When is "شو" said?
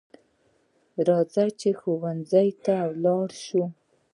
3.45-3.63